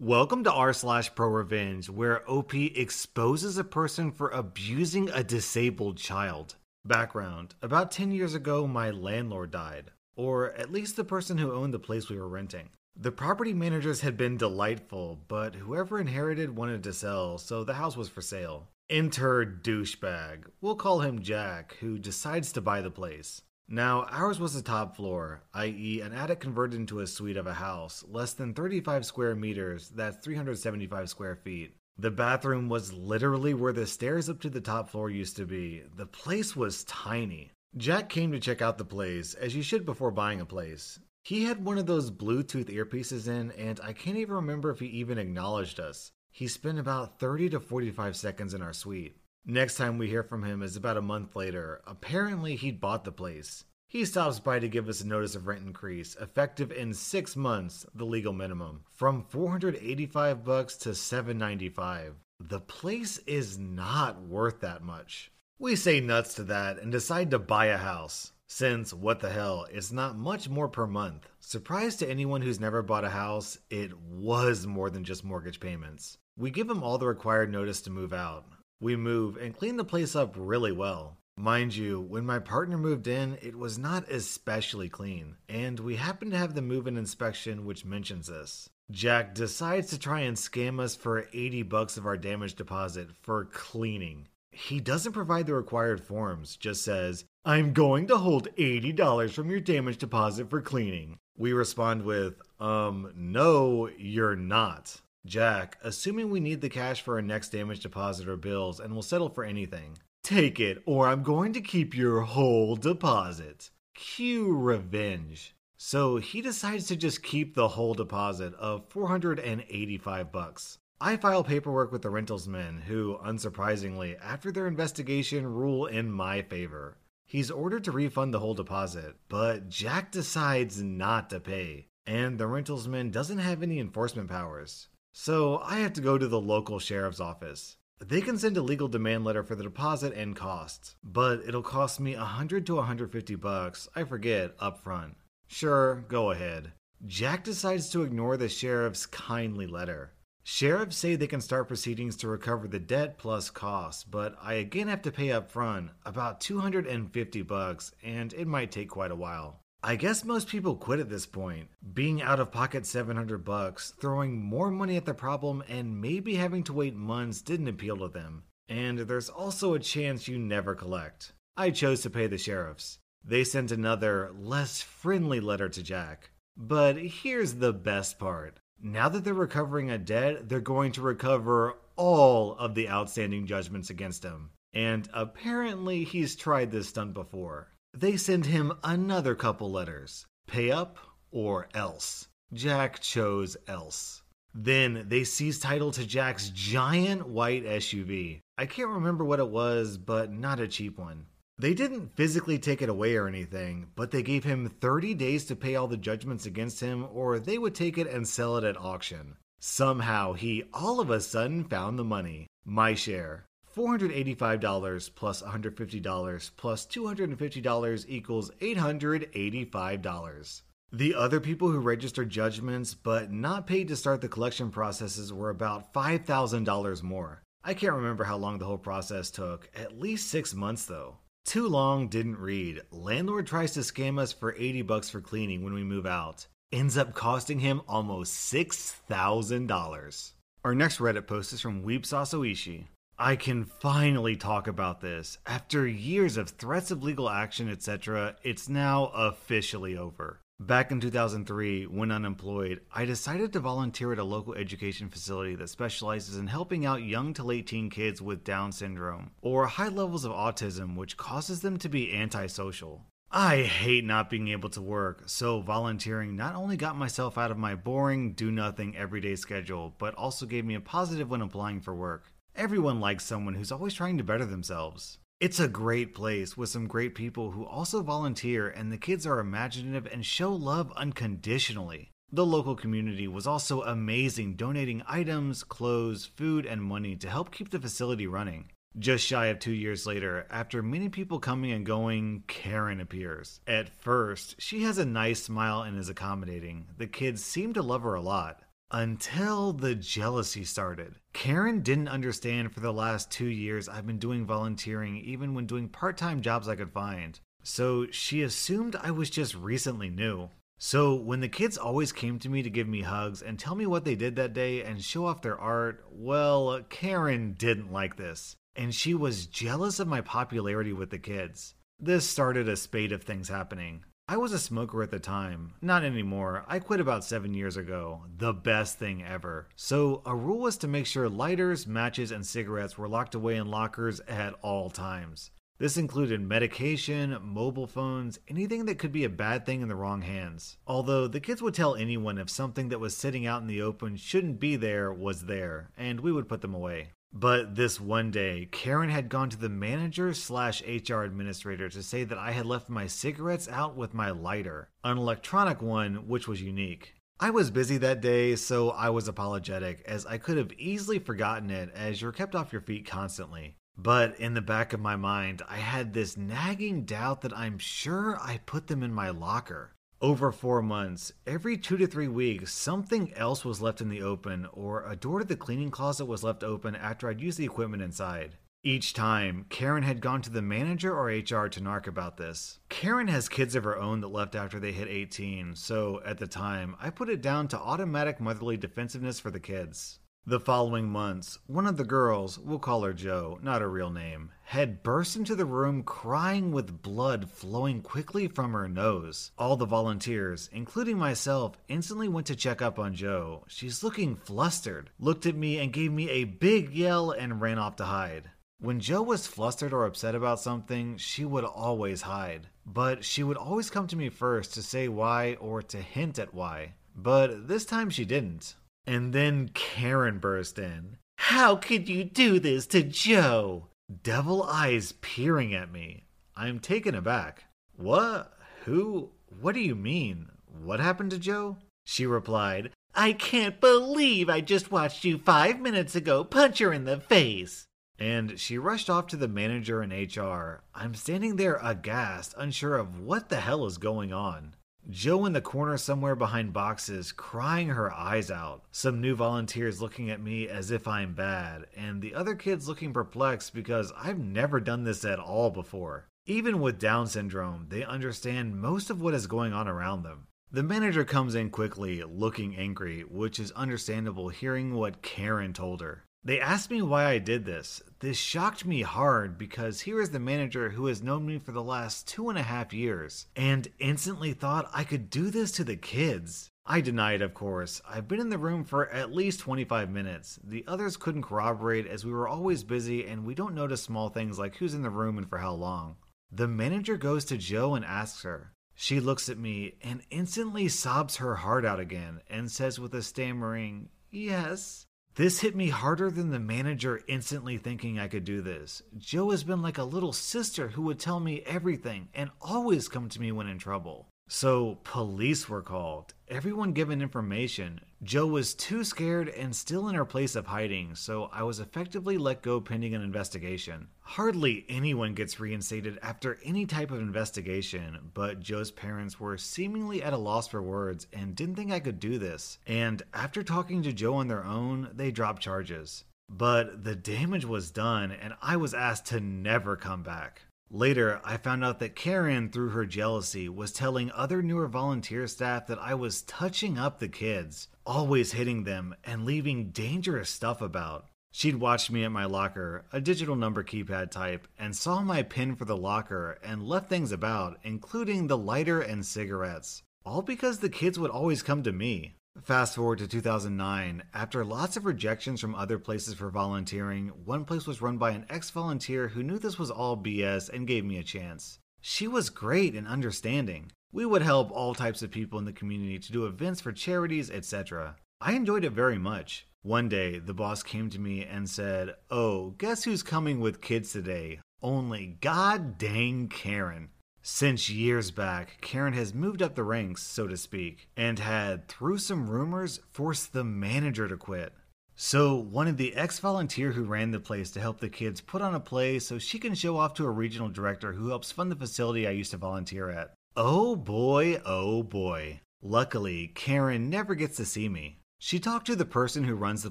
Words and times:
Welcome 0.00 0.44
to 0.44 0.52
r 0.52 0.72
slash 0.72 1.12
pro 1.16 1.26
revenge, 1.26 1.90
where 1.90 2.22
OP 2.30 2.54
exposes 2.54 3.58
a 3.58 3.64
person 3.64 4.12
for 4.12 4.28
abusing 4.28 5.08
a 5.08 5.24
disabled 5.24 5.96
child. 5.96 6.54
Background 6.84 7.56
About 7.62 7.90
10 7.90 8.12
years 8.12 8.32
ago, 8.32 8.68
my 8.68 8.92
landlord 8.92 9.50
died, 9.50 9.90
or 10.14 10.52
at 10.52 10.70
least 10.70 10.94
the 10.94 11.02
person 11.02 11.36
who 11.36 11.50
owned 11.50 11.74
the 11.74 11.80
place 11.80 12.08
we 12.08 12.16
were 12.16 12.28
renting. 12.28 12.68
The 12.94 13.10
property 13.10 13.52
managers 13.52 14.02
had 14.02 14.16
been 14.16 14.36
delightful, 14.36 15.18
but 15.26 15.56
whoever 15.56 15.98
inherited 15.98 16.54
wanted 16.54 16.84
to 16.84 16.92
sell, 16.92 17.36
so 17.36 17.64
the 17.64 17.74
house 17.74 17.96
was 17.96 18.08
for 18.08 18.22
sale. 18.22 18.68
Enter 18.88 19.44
douchebag, 19.44 20.44
we'll 20.60 20.76
call 20.76 21.00
him 21.00 21.22
Jack, 21.22 21.76
who 21.80 21.98
decides 21.98 22.52
to 22.52 22.60
buy 22.60 22.82
the 22.82 22.92
place. 22.92 23.42
Now, 23.70 24.04
ours 24.04 24.40
was 24.40 24.56
a 24.56 24.62
top 24.62 24.96
floor, 24.96 25.42
i.e., 25.52 26.00
an 26.00 26.14
attic 26.14 26.40
converted 26.40 26.80
into 26.80 27.00
a 27.00 27.06
suite 27.06 27.36
of 27.36 27.46
a 27.46 27.52
house, 27.52 28.02
less 28.08 28.32
than 28.32 28.54
35 28.54 29.04
square 29.04 29.34
meters, 29.34 29.90
that's 29.90 30.16
375 30.24 31.10
square 31.10 31.36
feet. 31.36 31.74
The 31.98 32.10
bathroom 32.10 32.70
was 32.70 32.94
literally 32.94 33.52
where 33.52 33.74
the 33.74 33.86
stairs 33.86 34.30
up 34.30 34.40
to 34.40 34.48
the 34.48 34.62
top 34.62 34.88
floor 34.88 35.10
used 35.10 35.36
to 35.36 35.44
be. 35.44 35.82
The 35.96 36.06
place 36.06 36.56
was 36.56 36.84
tiny. 36.84 37.50
Jack 37.76 38.08
came 38.08 38.32
to 38.32 38.40
check 38.40 38.62
out 38.62 38.78
the 38.78 38.86
place, 38.86 39.34
as 39.34 39.54
you 39.54 39.62
should 39.62 39.84
before 39.84 40.12
buying 40.12 40.40
a 40.40 40.46
place. 40.46 40.98
He 41.22 41.44
had 41.44 41.62
one 41.62 41.76
of 41.76 41.84
those 41.84 42.10
Bluetooth 42.10 42.74
earpieces 42.74 43.28
in, 43.28 43.50
and 43.50 43.80
I 43.84 43.92
can't 43.92 44.16
even 44.16 44.36
remember 44.36 44.70
if 44.70 44.80
he 44.80 44.86
even 44.86 45.18
acknowledged 45.18 45.78
us. 45.78 46.10
He 46.30 46.48
spent 46.48 46.78
about 46.78 47.18
30 47.18 47.50
to 47.50 47.60
45 47.60 48.16
seconds 48.16 48.54
in 48.54 48.62
our 48.62 48.72
suite. 48.72 49.17
Next 49.50 49.76
time 49.76 49.96
we 49.96 50.08
hear 50.08 50.22
from 50.22 50.44
him 50.44 50.62
is 50.62 50.76
about 50.76 50.98
a 50.98 51.02
month 51.02 51.34
later. 51.34 51.80
Apparently, 51.86 52.54
he'd 52.54 52.82
bought 52.82 53.04
the 53.04 53.10
place. 53.10 53.64
He 53.86 54.04
stops 54.04 54.40
by 54.40 54.58
to 54.58 54.68
give 54.68 54.90
us 54.90 55.00
a 55.00 55.06
notice 55.06 55.34
of 55.34 55.46
rent 55.46 55.62
increase, 55.62 56.14
effective 56.20 56.70
in 56.70 56.92
six 56.92 57.34
months, 57.34 57.86
the 57.94 58.04
legal 58.04 58.34
minimum, 58.34 58.82
from 58.94 59.22
485 59.22 60.44
bucks 60.44 60.76
to 60.76 60.94
795. 60.94 62.16
The 62.38 62.60
place 62.60 63.20
is 63.26 63.56
not 63.56 64.20
worth 64.20 64.60
that 64.60 64.82
much. 64.82 65.32
We 65.58 65.76
say 65.76 66.00
nuts 66.00 66.34
to 66.34 66.42
that 66.42 66.78
and 66.78 66.92
decide 66.92 67.30
to 67.30 67.38
buy 67.38 67.66
a 67.66 67.78
house. 67.78 68.32
Since, 68.48 68.92
what 68.92 69.20
the 69.20 69.30
hell, 69.30 69.66
it's 69.72 69.90
not 69.90 70.18
much 70.18 70.50
more 70.50 70.68
per 70.68 70.86
month. 70.86 71.26
Surprise 71.40 71.96
to 71.96 72.10
anyone 72.10 72.42
who's 72.42 72.60
never 72.60 72.82
bought 72.82 73.06
a 73.06 73.10
house, 73.10 73.56
it 73.70 73.98
was 73.98 74.66
more 74.66 74.90
than 74.90 75.04
just 75.04 75.24
mortgage 75.24 75.58
payments. 75.58 76.18
We 76.36 76.50
give 76.50 76.68
him 76.68 76.82
all 76.82 76.98
the 76.98 77.06
required 77.06 77.50
notice 77.50 77.80
to 77.82 77.90
move 77.90 78.12
out. 78.12 78.44
We 78.80 78.94
move 78.94 79.36
and 79.36 79.56
clean 79.56 79.76
the 79.76 79.84
place 79.84 80.14
up 80.14 80.34
really 80.36 80.72
well. 80.72 81.16
Mind 81.36 81.74
you, 81.74 82.00
when 82.00 82.26
my 82.26 82.38
partner 82.38 82.76
moved 82.76 83.06
in, 83.06 83.38
it 83.42 83.56
was 83.56 83.78
not 83.78 84.08
especially 84.08 84.88
clean, 84.88 85.36
and 85.48 85.78
we 85.78 85.96
happen 85.96 86.30
to 86.30 86.36
have 86.36 86.54
the 86.54 86.62
move 86.62 86.86
in 86.86 86.96
inspection 86.96 87.64
which 87.64 87.84
mentions 87.84 88.26
this. 88.26 88.68
Jack 88.90 89.34
decides 89.34 89.90
to 89.90 89.98
try 89.98 90.20
and 90.20 90.36
scam 90.36 90.80
us 90.80 90.96
for 90.96 91.28
80 91.32 91.62
bucks 91.62 91.96
of 91.96 92.06
our 92.06 92.16
damage 92.16 92.54
deposit 92.54 93.08
for 93.22 93.44
cleaning. 93.44 94.26
He 94.50 94.80
doesn't 94.80 95.12
provide 95.12 95.46
the 95.46 95.54
required 95.54 96.00
forms, 96.00 96.56
just 96.56 96.82
says, 96.82 97.24
I'm 97.44 97.72
going 97.72 98.08
to 98.08 98.16
hold 98.16 98.48
$80 98.56 99.32
from 99.32 99.50
your 99.50 99.60
damage 99.60 99.98
deposit 99.98 100.50
for 100.50 100.60
cleaning. 100.60 101.18
We 101.36 101.52
respond 101.52 102.02
with, 102.02 102.34
um, 102.58 103.12
no, 103.14 103.88
you're 103.96 104.36
not. 104.36 105.00
Jack, 105.26 105.78
assuming 105.82 106.30
we 106.30 106.40
need 106.40 106.60
the 106.60 106.68
cash 106.68 107.02
for 107.02 107.14
our 107.14 107.22
next 107.22 107.50
damage 107.50 107.80
deposit 107.80 108.28
or 108.28 108.36
bills 108.36 108.80
and 108.80 108.92
we'll 108.92 109.02
settle 109.02 109.28
for 109.28 109.44
anything. 109.44 109.98
Take 110.22 110.60
it, 110.60 110.82
or 110.84 111.06
I'm 111.06 111.22
going 111.22 111.52
to 111.54 111.60
keep 111.60 111.96
your 111.96 112.20
whole 112.22 112.76
deposit. 112.76 113.70
Cue 113.94 114.54
revenge. 114.54 115.54
So 115.76 116.16
he 116.16 116.42
decides 116.42 116.86
to 116.88 116.96
just 116.96 117.22
keep 117.22 117.54
the 117.54 117.68
whole 117.68 117.94
deposit 117.94 118.52
of 118.54 118.90
485 118.90 120.32
bucks. 120.32 120.78
I 121.00 121.16
file 121.16 121.44
paperwork 121.44 121.92
with 121.92 122.02
the 122.02 122.10
Rentalsman, 122.10 122.82
who, 122.82 123.18
unsurprisingly, 123.24 124.18
after 124.20 124.50
their 124.50 124.66
investigation, 124.66 125.46
rule 125.46 125.86
in 125.86 126.10
my 126.10 126.42
favor. 126.42 126.98
He's 127.24 127.50
ordered 127.50 127.84
to 127.84 127.92
refund 127.92 128.34
the 128.34 128.40
whole 128.40 128.54
deposit, 128.54 129.14
but 129.28 129.68
Jack 129.68 130.10
decides 130.10 130.82
not 130.82 131.30
to 131.30 131.38
pay, 131.38 131.86
and 132.04 132.38
the 132.38 132.48
Rentalsman 132.48 133.12
doesn't 133.12 133.38
have 133.38 133.62
any 133.62 133.78
enforcement 133.78 134.28
powers. 134.28 134.88
So 135.20 135.60
I 135.64 135.80
have 135.80 135.94
to 135.94 136.00
go 136.00 136.16
to 136.16 136.28
the 136.28 136.40
local 136.40 136.78
sheriff's 136.78 137.18
office. 137.18 137.76
They 137.98 138.20
can 138.20 138.38
send 138.38 138.56
a 138.56 138.62
legal 138.62 138.86
demand 138.86 139.24
letter 139.24 139.42
for 139.42 139.56
the 139.56 139.64
deposit 139.64 140.14
and 140.14 140.36
costs, 140.36 140.94
but 141.02 141.40
it'll 141.44 141.60
cost 141.60 141.98
me 141.98 142.14
100 142.14 142.64
to 142.66 142.76
150 142.76 143.34
bucks, 143.34 143.88
I 143.96 144.04
forget, 144.04 144.54
up 144.60 144.78
front. 144.78 145.16
Sure, 145.48 146.04
go 146.06 146.30
ahead. 146.30 146.70
Jack 147.04 147.42
decides 147.42 147.90
to 147.90 148.04
ignore 148.04 148.36
the 148.36 148.48
sheriff's 148.48 149.06
kindly 149.06 149.66
letter. 149.66 150.12
Sheriffs 150.44 150.96
say 150.96 151.16
they 151.16 151.26
can 151.26 151.40
start 151.40 151.66
proceedings 151.66 152.16
to 152.18 152.28
recover 152.28 152.68
the 152.68 152.78
debt 152.78 153.18
plus 153.18 153.50
costs, 153.50 154.04
but 154.04 154.36
I 154.40 154.54
again 154.54 154.86
have 154.86 155.02
to 155.02 155.10
pay 155.10 155.32
up 155.32 155.50
front 155.50 155.90
about 156.06 156.40
250 156.40 157.42
bucks 157.42 157.90
and 158.04 158.32
it 158.34 158.46
might 158.46 158.70
take 158.70 158.88
quite 158.88 159.10
a 159.10 159.16
while. 159.16 159.58
I 159.82 159.94
guess 159.94 160.24
most 160.24 160.48
people 160.48 160.74
quit 160.74 160.98
at 160.98 161.08
this 161.08 161.24
point. 161.24 161.68
Being 161.94 162.20
out 162.20 162.40
of 162.40 162.50
pocket 162.50 162.84
700 162.84 163.44
bucks, 163.44 163.94
throwing 164.00 164.42
more 164.42 164.72
money 164.72 164.96
at 164.96 165.04
the 165.04 165.14
problem, 165.14 165.62
and 165.68 166.00
maybe 166.00 166.34
having 166.34 166.64
to 166.64 166.72
wait 166.72 166.96
months 166.96 167.42
didn't 167.42 167.68
appeal 167.68 167.96
to 167.98 168.08
them. 168.08 168.42
And 168.68 168.98
there's 168.98 169.28
also 169.28 169.74
a 169.74 169.78
chance 169.78 170.26
you 170.26 170.36
never 170.36 170.74
collect. 170.74 171.32
I 171.56 171.70
chose 171.70 172.00
to 172.02 172.10
pay 172.10 172.26
the 172.26 172.38
sheriffs. 172.38 172.98
They 173.24 173.44
sent 173.44 173.70
another, 173.70 174.32
less 174.36 174.82
friendly 174.82 175.38
letter 175.38 175.68
to 175.68 175.82
Jack. 175.82 176.30
But 176.56 176.98
here's 176.98 177.54
the 177.54 177.72
best 177.72 178.18
part. 178.18 178.58
Now 178.82 179.08
that 179.08 179.24
they're 179.24 179.32
recovering 179.32 179.90
a 179.90 179.98
debt, 179.98 180.48
they're 180.48 180.60
going 180.60 180.90
to 180.92 181.02
recover 181.02 181.78
all 181.94 182.56
of 182.56 182.74
the 182.74 182.88
outstanding 182.88 183.46
judgments 183.46 183.90
against 183.90 184.24
him. 184.24 184.50
And 184.72 185.08
apparently, 185.14 186.02
he's 186.04 186.36
tried 186.36 186.72
this 186.72 186.88
stunt 186.88 187.14
before. 187.14 187.72
They 187.94 188.16
send 188.16 188.46
him 188.46 188.72
another 188.84 189.34
couple 189.34 189.70
letters 189.70 190.26
pay 190.46 190.70
up 190.70 190.98
or 191.30 191.68
else. 191.74 192.28
Jack 192.52 193.00
chose 193.00 193.56
else. 193.66 194.22
Then 194.54 195.04
they 195.08 195.24
seize 195.24 195.58
title 195.58 195.92
to 195.92 196.06
Jack's 196.06 196.50
giant 196.50 197.28
white 197.28 197.64
SUV. 197.64 198.40
I 198.56 198.66
can't 198.66 198.88
remember 198.88 199.24
what 199.24 199.40
it 199.40 199.48
was, 199.48 199.98
but 199.98 200.32
not 200.32 200.58
a 200.58 200.66
cheap 200.66 200.98
one. 200.98 201.26
They 201.58 201.74
didn't 201.74 202.16
physically 202.16 202.58
take 202.58 202.82
it 202.82 202.88
away 202.88 203.16
or 203.16 203.28
anything, 203.28 203.88
but 203.94 204.10
they 204.10 204.22
gave 204.22 204.44
him 204.44 204.68
30 204.68 205.14
days 205.14 205.44
to 205.46 205.56
pay 205.56 205.74
all 205.74 205.88
the 205.88 205.96
judgments 205.96 206.46
against 206.46 206.80
him, 206.80 207.06
or 207.12 207.38
they 207.38 207.58
would 207.58 207.74
take 207.74 207.98
it 207.98 208.06
and 208.06 208.26
sell 208.26 208.56
it 208.56 208.64
at 208.64 208.76
auction. 208.76 209.36
Somehow, 209.60 210.34
he 210.34 210.64
all 210.72 211.00
of 211.00 211.10
a 211.10 211.20
sudden 211.20 211.64
found 211.64 211.98
the 211.98 212.04
money. 212.04 212.46
My 212.64 212.94
share. 212.94 213.47
$485 213.78 215.14
plus 215.14 215.42
$150 215.42 216.50
plus 216.56 216.86
$250 216.86 218.04
equals 218.08 218.50
$885. 218.60 220.62
The 220.90 221.14
other 221.14 221.38
people 221.38 221.70
who 221.70 221.78
registered 221.78 222.30
judgments 222.30 222.94
but 222.94 223.30
not 223.30 223.68
paid 223.68 223.88
to 223.88 223.96
start 223.96 224.20
the 224.20 224.28
collection 224.28 224.70
processes 224.70 225.32
were 225.32 225.50
about 225.50 225.92
$5,000 225.92 227.02
more. 227.02 227.42
I 227.62 227.74
can't 227.74 227.94
remember 227.94 228.24
how 228.24 228.36
long 228.36 228.58
the 228.58 228.64
whole 228.64 228.78
process 228.78 229.30
took, 229.30 229.70
at 229.76 230.00
least 230.00 230.28
six 230.28 230.54
months 230.54 230.86
though. 230.86 231.18
Too 231.44 231.68
long 231.68 232.08
didn't 232.08 232.38
read. 232.38 232.82
Landlord 232.90 233.46
tries 233.46 233.74
to 233.74 233.80
scam 233.80 234.18
us 234.18 234.32
for 234.32 234.56
80 234.56 234.82
bucks 234.82 235.08
for 235.08 235.20
cleaning 235.20 235.62
when 235.62 235.74
we 235.74 235.84
move 235.84 236.06
out. 236.06 236.46
Ends 236.72 236.98
up 236.98 237.14
costing 237.14 237.60
him 237.60 237.82
almost 237.86 238.52
$6,000. 238.52 240.32
Our 240.64 240.74
next 240.74 240.98
Reddit 240.98 241.26
post 241.26 241.52
is 241.52 241.60
from 241.60 241.82
Weep 241.82 242.02
Sasoishi. 242.02 242.86
I 243.20 243.34
can 243.34 243.64
finally 243.64 244.36
talk 244.36 244.68
about 244.68 245.00
this. 245.00 245.38
After 245.44 245.84
years 245.88 246.36
of 246.36 246.50
threats 246.50 246.92
of 246.92 247.02
legal 247.02 247.28
action, 247.28 247.68
etc., 247.68 248.36
it's 248.44 248.68
now 248.68 249.06
officially 249.06 249.96
over. 249.96 250.38
Back 250.60 250.92
in 250.92 251.00
2003, 251.00 251.86
when 251.86 252.12
unemployed, 252.12 252.80
I 252.94 253.06
decided 253.06 253.52
to 253.52 253.60
volunteer 253.60 254.12
at 254.12 254.20
a 254.20 254.24
local 254.24 254.54
education 254.54 255.08
facility 255.08 255.56
that 255.56 255.68
specializes 255.68 256.36
in 256.36 256.46
helping 256.46 256.86
out 256.86 257.02
young 257.02 257.34
to 257.34 257.42
late 257.42 257.66
teen 257.66 257.90
kids 257.90 258.22
with 258.22 258.44
Down 258.44 258.70
syndrome 258.70 259.32
or 259.42 259.66
high 259.66 259.88
levels 259.88 260.24
of 260.24 260.30
autism, 260.30 260.94
which 260.94 261.16
causes 261.16 261.60
them 261.60 261.76
to 261.78 261.88
be 261.88 262.14
antisocial. 262.14 263.04
I 263.32 263.62
hate 263.62 264.04
not 264.04 264.30
being 264.30 264.46
able 264.48 264.70
to 264.70 264.80
work, 264.80 265.24
so 265.26 265.60
volunteering 265.60 266.36
not 266.36 266.54
only 266.54 266.76
got 266.76 266.96
myself 266.96 267.36
out 267.36 267.50
of 267.50 267.58
my 267.58 267.74
boring, 267.74 268.34
do 268.34 268.52
nothing 268.52 268.96
everyday 268.96 269.34
schedule, 269.34 269.92
but 269.98 270.14
also 270.14 270.46
gave 270.46 270.64
me 270.64 270.76
a 270.76 270.80
positive 270.80 271.28
when 271.28 271.42
applying 271.42 271.80
for 271.80 271.94
work. 271.96 272.32
Everyone 272.58 272.98
likes 272.98 273.24
someone 273.24 273.54
who's 273.54 273.70
always 273.70 273.94
trying 273.94 274.18
to 274.18 274.24
better 274.24 274.44
themselves. 274.44 275.18
It's 275.38 275.60
a 275.60 275.68
great 275.68 276.12
place 276.12 276.56
with 276.56 276.68
some 276.68 276.88
great 276.88 277.14
people 277.14 277.52
who 277.52 277.64
also 277.64 278.02
volunteer, 278.02 278.68
and 278.68 278.90
the 278.90 278.98
kids 278.98 279.24
are 279.28 279.38
imaginative 279.38 280.08
and 280.12 280.26
show 280.26 280.52
love 280.52 280.92
unconditionally. 280.96 282.10
The 282.32 282.44
local 282.44 282.74
community 282.74 283.28
was 283.28 283.46
also 283.46 283.82
amazing, 283.82 284.56
donating 284.56 285.04
items, 285.06 285.62
clothes, 285.62 286.26
food, 286.26 286.66
and 286.66 286.82
money 286.82 287.14
to 287.14 287.30
help 287.30 287.52
keep 287.52 287.70
the 287.70 287.78
facility 287.78 288.26
running. 288.26 288.72
Just 288.98 289.24
shy 289.24 289.46
of 289.46 289.60
two 289.60 289.70
years 289.70 290.04
later, 290.04 290.44
after 290.50 290.82
many 290.82 291.08
people 291.08 291.38
coming 291.38 291.70
and 291.70 291.86
going, 291.86 292.42
Karen 292.48 293.00
appears. 293.00 293.60
At 293.68 293.88
first, 293.88 294.56
she 294.58 294.82
has 294.82 294.98
a 294.98 295.04
nice 295.04 295.44
smile 295.44 295.82
and 295.82 295.96
is 295.96 296.08
accommodating. 296.08 296.88
The 296.96 297.06
kids 297.06 297.44
seem 297.44 297.72
to 297.74 297.82
love 297.82 298.02
her 298.02 298.14
a 298.14 298.20
lot. 298.20 298.64
Until 298.90 299.74
the 299.74 299.94
jealousy 299.94 300.64
started. 300.64 301.16
Karen 301.34 301.80
didn't 301.80 302.08
understand 302.08 302.72
for 302.72 302.80
the 302.80 302.92
last 302.92 303.30
two 303.30 303.48
years 303.48 303.86
I've 303.86 304.06
been 304.06 304.18
doing 304.18 304.46
volunteering, 304.46 305.18
even 305.18 305.54
when 305.54 305.66
doing 305.66 305.88
part 305.90 306.16
time 306.16 306.40
jobs 306.40 306.68
I 306.68 306.76
could 306.76 306.92
find. 306.92 307.38
So 307.62 308.06
she 308.10 308.40
assumed 308.40 308.96
I 308.96 309.10
was 309.10 309.28
just 309.28 309.54
recently 309.54 310.08
new. 310.08 310.48
So 310.78 311.14
when 311.14 311.40
the 311.40 311.48
kids 311.48 311.76
always 311.76 312.12
came 312.12 312.38
to 312.38 312.48
me 312.48 312.62
to 312.62 312.70
give 312.70 312.88
me 312.88 313.02
hugs 313.02 313.42
and 313.42 313.58
tell 313.58 313.74
me 313.74 313.84
what 313.84 314.06
they 314.06 314.14
did 314.14 314.36
that 314.36 314.54
day 314.54 314.82
and 314.82 315.04
show 315.04 315.26
off 315.26 315.42
their 315.42 315.58
art, 315.58 316.04
well, 316.10 316.80
Karen 316.88 317.54
didn't 317.58 317.92
like 317.92 318.16
this. 318.16 318.56
And 318.74 318.94
she 318.94 319.12
was 319.12 319.46
jealous 319.46 320.00
of 320.00 320.08
my 320.08 320.22
popularity 320.22 320.94
with 320.94 321.10
the 321.10 321.18
kids. 321.18 321.74
This 322.00 322.26
started 322.26 322.68
a 322.68 322.76
spate 322.76 323.12
of 323.12 323.24
things 323.24 323.48
happening. 323.48 324.04
I 324.30 324.36
was 324.36 324.52
a 324.52 324.58
smoker 324.58 325.02
at 325.02 325.10
the 325.10 325.18
time. 325.18 325.72
Not 325.80 326.04
anymore. 326.04 326.62
I 326.68 326.80
quit 326.80 327.00
about 327.00 327.24
seven 327.24 327.54
years 327.54 327.78
ago. 327.78 328.24
The 328.36 328.52
best 328.52 328.98
thing 328.98 329.24
ever. 329.24 329.68
So, 329.74 330.20
a 330.26 330.36
rule 330.36 330.58
was 330.58 330.76
to 330.78 330.86
make 330.86 331.06
sure 331.06 331.30
lighters, 331.30 331.86
matches, 331.86 332.30
and 332.30 332.46
cigarettes 332.46 332.98
were 332.98 333.08
locked 333.08 333.34
away 333.34 333.56
in 333.56 333.70
lockers 333.70 334.20
at 334.28 334.52
all 334.60 334.90
times. 334.90 335.50
This 335.78 335.96
included 335.96 336.42
medication, 336.42 337.38
mobile 337.40 337.86
phones, 337.86 338.38
anything 338.48 338.84
that 338.84 338.98
could 338.98 339.12
be 339.12 339.24
a 339.24 339.30
bad 339.30 339.64
thing 339.64 339.80
in 339.80 339.88
the 339.88 339.96
wrong 339.96 340.20
hands. 340.20 340.76
Although 340.86 341.26
the 341.26 341.40
kids 341.40 341.62
would 341.62 341.72
tell 341.72 341.94
anyone 341.94 342.36
if 342.36 342.50
something 342.50 342.90
that 342.90 343.00
was 343.00 343.16
sitting 343.16 343.46
out 343.46 343.62
in 343.62 343.66
the 343.66 343.80
open 343.80 344.16
shouldn't 344.16 344.60
be 344.60 344.76
there 344.76 345.10
was 345.10 345.46
there, 345.46 345.88
and 345.96 346.20
we 346.20 346.32
would 346.32 346.48
put 346.48 346.60
them 346.60 346.74
away. 346.74 347.12
But 347.32 347.76
this 347.76 348.00
one 348.00 348.30
day, 348.30 348.68
Karen 348.72 349.10
had 349.10 349.28
gone 349.28 349.50
to 349.50 349.56
the 349.56 349.68
manager 349.68 350.32
slash 350.34 350.82
HR 350.82 351.22
administrator 351.22 351.88
to 351.90 352.02
say 352.02 352.24
that 352.24 352.38
I 352.38 352.52
had 352.52 352.66
left 352.66 352.88
my 352.88 353.06
cigarettes 353.06 353.68
out 353.68 353.96
with 353.96 354.14
my 354.14 354.30
lighter, 354.30 354.88
an 355.04 355.18
electronic 355.18 355.82
one, 355.82 356.26
which 356.26 356.48
was 356.48 356.62
unique. 356.62 357.14
I 357.38 357.50
was 357.50 357.70
busy 357.70 357.98
that 357.98 358.20
day, 358.20 358.56
so 358.56 358.90
I 358.90 359.10
was 359.10 359.28
apologetic, 359.28 360.02
as 360.06 360.26
I 360.26 360.38
could 360.38 360.56
have 360.56 360.72
easily 360.72 361.20
forgotten 361.20 361.70
it 361.70 361.90
as 361.94 362.20
you're 362.20 362.32
kept 362.32 362.56
off 362.56 362.72
your 362.72 362.82
feet 362.82 363.06
constantly. 363.06 363.76
But 363.96 364.38
in 364.40 364.54
the 364.54 364.60
back 364.60 364.92
of 364.92 365.00
my 365.00 365.16
mind, 365.16 365.62
I 365.68 365.76
had 365.76 366.14
this 366.14 366.36
nagging 366.36 367.04
doubt 367.04 367.42
that 367.42 367.56
I'm 367.56 367.78
sure 367.78 368.38
I 368.40 368.60
put 368.64 368.86
them 368.86 369.02
in 369.02 369.12
my 369.12 369.30
locker. 369.30 369.92
Over 370.20 370.50
four 370.50 370.82
months, 370.82 371.32
every 371.46 371.76
two 371.76 371.96
to 371.96 372.06
three 372.08 372.26
weeks, 372.26 372.74
something 372.74 373.32
else 373.34 373.64
was 373.64 373.80
left 373.80 374.00
in 374.00 374.08
the 374.08 374.20
open, 374.20 374.66
or 374.72 375.08
a 375.08 375.14
door 375.14 375.38
to 375.38 375.44
the 375.44 375.54
cleaning 375.54 375.92
closet 375.92 376.26
was 376.26 376.42
left 376.42 376.64
open 376.64 376.96
after 376.96 377.28
I'd 377.28 377.40
used 377.40 377.56
the 377.56 377.64
equipment 377.64 378.02
inside. 378.02 378.56
Each 378.82 379.12
time, 379.12 379.66
Karen 379.68 380.02
had 380.02 380.20
gone 380.20 380.42
to 380.42 380.50
the 380.50 380.60
manager 380.60 381.16
or 381.16 381.26
HR 381.26 381.68
to 381.68 381.80
narc 381.80 382.08
about 382.08 382.36
this. 382.36 382.80
Karen 382.88 383.28
has 383.28 383.48
kids 383.48 383.76
of 383.76 383.84
her 383.84 383.96
own 383.96 384.20
that 384.22 384.28
left 384.28 384.56
after 384.56 384.80
they 384.80 384.90
hit 384.90 385.06
18, 385.06 385.76
so 385.76 386.20
at 386.24 386.38
the 386.38 386.48
time, 386.48 386.96
I 387.00 387.10
put 387.10 387.28
it 387.28 387.40
down 387.40 387.68
to 387.68 387.78
automatic 387.78 388.40
motherly 388.40 388.76
defensiveness 388.76 389.38
for 389.38 389.52
the 389.52 389.60
kids. 389.60 390.18
The 390.48 390.58
following 390.58 391.10
months, 391.10 391.58
one 391.66 391.86
of 391.86 391.98
the 391.98 392.04
girls, 392.04 392.58
we'll 392.58 392.78
call 392.78 393.02
her 393.02 393.12
Joe, 393.12 393.58
not 393.62 393.82
her 393.82 393.90
real 393.90 394.08
name, 394.08 394.50
had 394.62 395.02
burst 395.02 395.36
into 395.36 395.54
the 395.54 395.66
room 395.66 396.02
crying 396.02 396.72
with 396.72 397.02
blood 397.02 397.50
flowing 397.50 398.00
quickly 398.00 398.48
from 398.48 398.72
her 398.72 398.88
nose. 398.88 399.52
All 399.58 399.76
the 399.76 399.84
volunteers, 399.84 400.70
including 400.72 401.18
myself, 401.18 401.76
instantly 401.86 402.28
went 402.28 402.46
to 402.46 402.56
check 402.56 402.80
up 402.80 402.98
on 402.98 403.14
Joe. 403.14 403.66
She's 403.68 404.02
looking 404.02 404.36
flustered, 404.36 405.10
looked 405.20 405.44
at 405.44 405.54
me 405.54 405.78
and 405.80 405.92
gave 405.92 406.12
me 406.12 406.30
a 406.30 406.44
big 406.44 406.94
yell 406.94 407.30
and 407.30 407.60
ran 407.60 407.78
off 407.78 407.96
to 407.96 408.04
hide. 408.04 408.48
When 408.80 409.00
Joe 409.00 409.20
was 409.20 409.46
flustered 409.46 409.92
or 409.92 410.06
upset 410.06 410.34
about 410.34 410.60
something, 410.60 411.18
she 411.18 411.44
would 411.44 411.64
always 411.64 412.22
hide. 412.22 412.68
But 412.86 413.22
she 413.22 413.42
would 413.42 413.58
always 413.58 413.90
come 413.90 414.06
to 414.06 414.16
me 414.16 414.30
first 414.30 414.72
to 414.72 414.82
say 414.82 415.08
why 415.08 415.58
or 415.60 415.82
to 415.82 415.98
hint 415.98 416.38
at 416.38 416.54
why. 416.54 416.94
But 417.14 417.68
this 417.68 417.84
time 417.84 418.08
she 418.08 418.24
didn't. 418.24 418.76
And 419.08 419.32
then 419.32 419.70
Karen 419.72 420.38
burst 420.38 420.78
in. 420.78 421.16
How 421.38 421.76
could 421.76 422.10
you 422.10 422.24
do 422.24 422.60
this 422.60 422.86
to 422.88 423.02
Joe? 423.02 423.86
Devil 424.22 424.62
eyes 424.64 425.12
peering 425.22 425.72
at 425.72 425.90
me. 425.90 426.26
I'm 426.54 426.78
taken 426.78 427.14
aback. 427.14 427.64
What? 427.96 428.52
Who? 428.84 429.30
What 429.62 429.74
do 429.74 429.80
you 429.80 429.94
mean? 429.94 430.50
What 430.66 431.00
happened 431.00 431.30
to 431.30 431.38
Joe? 431.38 431.78
She 432.04 432.26
replied, 432.26 432.90
I 433.14 433.32
can't 433.32 433.80
believe 433.80 434.50
I 434.50 434.60
just 434.60 434.92
watched 434.92 435.24
you 435.24 435.38
five 435.38 435.80
minutes 435.80 436.14
ago 436.14 436.44
punch 436.44 436.78
her 436.80 436.92
in 436.92 437.04
the 437.04 437.18
face. 437.18 437.86
And 438.18 438.60
she 438.60 438.76
rushed 438.76 439.08
off 439.08 439.26
to 439.28 439.38
the 439.38 439.48
manager 439.48 440.02
and 440.02 440.12
HR. 440.12 440.82
I'm 440.94 441.14
standing 441.14 441.56
there 441.56 441.80
aghast, 441.82 442.52
unsure 442.58 442.98
of 442.98 443.18
what 443.18 443.48
the 443.48 443.60
hell 443.60 443.86
is 443.86 443.96
going 443.96 444.34
on. 444.34 444.74
Joe 445.10 445.46
in 445.46 445.54
the 445.54 445.62
corner 445.62 445.96
somewhere 445.96 446.36
behind 446.36 446.74
boxes, 446.74 447.32
crying 447.32 447.88
her 447.88 448.12
eyes 448.12 448.50
out. 448.50 448.82
Some 448.92 449.22
new 449.22 449.34
volunteers 449.34 450.02
looking 450.02 450.28
at 450.28 450.42
me 450.42 450.68
as 450.68 450.90
if 450.90 451.08
I'm 451.08 451.32
bad, 451.32 451.86
and 451.96 452.20
the 452.20 452.34
other 452.34 452.54
kids 452.54 452.86
looking 452.86 453.14
perplexed 453.14 453.72
because 453.72 454.12
I've 454.18 454.38
never 454.38 454.80
done 454.80 455.04
this 455.04 455.24
at 455.24 455.38
all 455.38 455.70
before. 455.70 456.28
Even 456.44 456.80
with 456.80 456.98
Down 456.98 457.26
syndrome, 457.26 457.86
they 457.88 458.04
understand 458.04 458.80
most 458.80 459.08
of 459.08 459.22
what 459.22 459.32
is 459.32 459.46
going 459.46 459.72
on 459.72 459.88
around 459.88 460.24
them. 460.24 460.48
The 460.70 460.82
manager 460.82 461.24
comes 461.24 461.54
in 461.54 461.70
quickly, 461.70 462.22
looking 462.22 462.76
angry, 462.76 463.22
which 463.22 463.58
is 463.58 463.72
understandable 463.72 464.50
hearing 464.50 464.92
what 464.92 465.22
Karen 465.22 465.72
told 465.72 466.02
her. 466.02 466.24
They 466.44 466.60
asked 466.60 466.90
me 466.90 467.02
why 467.02 467.26
I 467.26 467.38
did 467.38 467.64
this. 467.64 468.02
This 468.20 468.36
shocked 468.36 468.86
me 468.86 469.02
hard 469.02 469.58
because 469.58 470.02
here 470.02 470.20
is 470.20 470.30
the 470.30 470.38
manager 470.38 470.90
who 470.90 471.06
has 471.06 471.22
known 471.22 471.46
me 471.46 471.58
for 471.58 471.72
the 471.72 471.82
last 471.82 472.26
two 472.26 472.48
and 472.48 472.58
a 472.58 472.62
half 472.62 472.92
years 472.92 473.46
and 473.56 473.88
instantly 473.98 474.52
thought 474.52 474.90
I 474.94 475.04
could 475.04 475.30
do 475.30 475.50
this 475.50 475.72
to 475.72 475.84
the 475.84 475.96
kids. 475.96 476.70
I 476.86 477.00
denied, 477.02 477.42
of 477.42 477.52
course. 477.52 478.00
I've 478.08 478.28
been 478.28 478.40
in 478.40 478.48
the 478.48 478.56
room 478.56 478.84
for 478.84 479.10
at 479.10 479.34
least 479.34 479.60
25 479.60 480.10
minutes. 480.10 480.58
The 480.64 480.84
others 480.86 481.18
couldn't 481.18 481.42
corroborate 481.42 482.06
as 482.06 482.24
we 482.24 482.32
were 482.32 482.48
always 482.48 482.82
busy 482.82 483.26
and 483.26 483.44
we 483.44 483.54
don't 483.54 483.74
notice 483.74 484.02
small 484.02 484.30
things 484.30 484.58
like 484.58 484.76
who's 484.76 484.94
in 484.94 485.02
the 485.02 485.10
room 485.10 485.36
and 485.36 485.48
for 485.48 485.58
how 485.58 485.74
long. 485.74 486.16
The 486.50 486.68
manager 486.68 487.18
goes 487.18 487.44
to 487.46 487.58
Joe 487.58 487.94
and 487.94 488.04
asks 488.04 488.42
her. 488.42 488.72
She 488.94 489.20
looks 489.20 489.48
at 489.48 489.58
me 489.58 489.96
and 490.02 490.22
instantly 490.30 490.88
sobs 490.88 491.36
her 491.36 491.56
heart 491.56 491.84
out 491.84 492.00
again 492.00 492.40
and 492.48 492.70
says 492.70 492.98
with 492.98 493.14
a 493.14 493.22
stammering, 493.22 494.08
Yes. 494.30 495.07
This 495.38 495.60
hit 495.60 495.76
me 495.76 495.88
harder 495.90 496.32
than 496.32 496.50
the 496.50 496.58
manager 496.58 497.20
instantly 497.28 497.78
thinking 497.78 498.18
I 498.18 498.26
could 498.26 498.42
do 498.42 498.60
this. 498.60 499.04
Joe 499.18 499.52
has 499.52 499.62
been 499.62 499.80
like 499.80 499.96
a 499.96 500.02
little 500.02 500.32
sister 500.32 500.88
who 500.88 501.02
would 501.02 501.20
tell 501.20 501.38
me 501.38 501.62
everything 501.64 502.26
and 502.34 502.50
always 502.60 503.06
come 503.06 503.28
to 503.28 503.40
me 503.40 503.52
when 503.52 503.68
in 503.68 503.78
trouble. 503.78 504.26
So, 504.50 504.98
police 505.04 505.68
were 505.68 505.82
called. 505.82 506.32
Everyone 506.48 506.92
given 506.92 507.20
information. 507.20 508.00
Joe 508.22 508.46
was 508.46 508.74
too 508.74 509.04
scared 509.04 509.50
and 509.50 509.76
still 509.76 510.08
in 510.08 510.14
her 510.14 510.24
place 510.24 510.56
of 510.56 510.66
hiding, 510.66 511.14
so 511.14 511.50
I 511.52 511.62
was 511.64 511.80
effectively 511.80 512.38
let 512.38 512.62
go 512.62 512.80
pending 512.80 513.14
an 513.14 513.20
investigation. 513.20 514.08
Hardly 514.20 514.86
anyone 514.88 515.34
gets 515.34 515.60
reinstated 515.60 516.18
after 516.22 516.58
any 516.64 516.86
type 516.86 517.10
of 517.10 517.20
investigation, 517.20 518.30
but 518.32 518.60
Joe's 518.60 518.90
parents 518.90 519.38
were 519.38 519.58
seemingly 519.58 520.22
at 520.22 520.32
a 520.32 520.38
loss 520.38 520.66
for 520.66 520.82
words 520.82 521.26
and 521.32 521.54
didn't 521.54 521.76
think 521.76 521.92
I 521.92 522.00
could 522.00 522.18
do 522.18 522.38
this. 522.38 522.78
And 522.86 523.22
after 523.34 523.62
talking 523.62 524.02
to 524.02 524.14
Joe 524.14 524.36
on 524.36 524.48
their 524.48 524.64
own, 524.64 525.10
they 525.14 525.30
dropped 525.30 525.62
charges. 525.62 526.24
But 526.48 527.04
the 527.04 527.14
damage 527.14 527.66
was 527.66 527.90
done, 527.90 528.32
and 528.32 528.54
I 528.62 528.78
was 528.78 528.94
asked 528.94 529.26
to 529.26 529.40
never 529.40 529.94
come 529.94 530.22
back. 530.22 530.62
Later, 530.90 531.42
I 531.44 531.58
found 531.58 531.84
out 531.84 531.98
that 531.98 532.16
Karen, 532.16 532.70
through 532.70 532.90
her 532.90 533.04
jealousy, 533.04 533.68
was 533.68 533.92
telling 533.92 534.30
other 534.30 534.62
newer 534.62 534.88
volunteer 534.88 535.46
staff 535.46 535.86
that 535.86 535.98
I 535.98 536.14
was 536.14 536.40
touching 536.42 536.96
up 536.96 537.18
the 537.18 537.28
kids, 537.28 537.88
always 538.06 538.52
hitting 538.52 538.84
them, 538.84 539.14
and 539.22 539.44
leaving 539.44 539.90
dangerous 539.90 540.48
stuff 540.48 540.80
about. 540.80 541.26
She'd 541.50 541.76
watched 541.76 542.10
me 542.10 542.24
at 542.24 542.32
my 542.32 542.46
locker, 542.46 543.04
a 543.12 543.20
digital 543.20 543.54
number 543.54 543.84
keypad 543.84 544.30
type, 544.30 544.66
and 544.78 544.96
saw 544.96 545.20
my 545.20 545.42
pin 545.42 545.76
for 545.76 545.84
the 545.84 545.96
locker 545.96 546.58
and 546.62 546.82
left 546.82 547.10
things 547.10 547.32
about, 547.32 547.78
including 547.82 548.46
the 548.46 548.56
lighter 548.56 549.02
and 549.02 549.26
cigarettes. 549.26 550.02
All 550.24 550.40
because 550.40 550.78
the 550.78 550.88
kids 550.88 551.18
would 551.18 551.30
always 551.30 551.62
come 551.62 551.82
to 551.82 551.92
me. 551.92 552.37
Fast 552.62 552.96
forward 552.96 553.18
to 553.18 553.28
2009. 553.28 554.22
After 554.34 554.64
lots 554.64 554.96
of 554.96 555.06
rejections 555.06 555.60
from 555.60 555.74
other 555.74 555.98
places 555.98 556.34
for 556.34 556.50
volunteering, 556.50 557.28
one 557.44 557.64
place 557.64 557.86
was 557.86 558.02
run 558.02 558.18
by 558.18 558.32
an 558.32 558.46
ex 558.50 558.70
volunteer 558.70 559.28
who 559.28 559.42
knew 559.42 559.58
this 559.58 559.78
was 559.78 559.90
all 559.90 560.16
BS 560.16 560.68
and 560.68 560.86
gave 560.86 561.04
me 561.04 561.18
a 561.18 561.22
chance. 561.22 561.78
She 562.00 562.26
was 562.26 562.50
great 562.50 562.94
and 562.94 563.06
understanding. 563.06 563.92
We 564.12 564.26
would 564.26 564.42
help 564.42 564.70
all 564.70 564.94
types 564.94 565.22
of 565.22 565.30
people 565.30 565.58
in 565.58 565.64
the 565.64 565.72
community 565.72 566.18
to 566.18 566.32
do 566.32 566.46
events 566.46 566.80
for 566.80 566.92
charities, 566.92 567.50
etc. 567.50 568.16
I 568.40 568.52
enjoyed 568.52 568.84
it 568.84 568.92
very 568.92 569.18
much. 569.18 569.66
One 569.82 570.08
day, 570.08 570.38
the 570.38 570.54
boss 570.54 570.82
came 570.82 571.10
to 571.10 571.20
me 571.20 571.44
and 571.44 571.68
said, 571.70 572.14
Oh, 572.30 572.70
guess 572.78 573.04
who's 573.04 573.22
coming 573.22 573.60
with 573.60 573.80
kids 573.80 574.12
today? 574.12 574.60
Only 574.82 575.38
god 575.40 575.98
dang 575.98 576.48
Karen. 576.48 577.10
Since 577.50 577.88
years 577.88 578.30
back, 578.30 578.76
Karen 578.82 579.14
has 579.14 579.32
moved 579.32 579.62
up 579.62 579.74
the 579.74 579.82
ranks, 579.82 580.22
so 580.22 580.46
to 580.46 580.56
speak, 580.56 581.08
and 581.16 581.38
had, 581.38 581.88
through 581.88 582.18
some 582.18 582.50
rumors, 582.50 583.00
forced 583.10 583.54
the 583.54 583.64
manager 583.64 584.28
to 584.28 584.36
quit. 584.36 584.74
So, 585.16 585.66
of 585.74 585.96
the 585.96 586.14
ex 586.14 586.38
volunteer 586.40 586.92
who 586.92 587.04
ran 587.04 587.30
the 587.30 587.40
place 587.40 587.70
to 587.70 587.80
help 587.80 588.00
the 588.00 588.10
kids 588.10 588.42
put 588.42 588.60
on 588.60 588.74
a 588.74 588.80
play 588.80 589.18
so 589.18 589.38
she 589.38 589.58
can 589.58 589.74
show 589.74 589.96
off 589.96 590.12
to 590.14 590.26
a 590.26 590.30
regional 590.30 590.68
director 590.68 591.14
who 591.14 591.30
helps 591.30 591.50
fund 591.50 591.72
the 591.72 591.76
facility 591.76 592.28
I 592.28 592.32
used 592.32 592.50
to 592.50 592.58
volunteer 592.58 593.08
at. 593.08 593.32
Oh 593.56 593.96
boy, 593.96 594.60
oh 594.66 595.02
boy. 595.02 595.62
Luckily, 595.80 596.52
Karen 596.54 597.08
never 597.08 597.34
gets 597.34 597.56
to 597.56 597.64
see 597.64 597.88
me. 597.88 598.20
She 598.38 598.60
talked 598.60 598.86
to 598.88 598.94
the 598.94 599.06
person 599.06 599.44
who 599.44 599.54
runs 599.54 599.82
the 599.82 599.90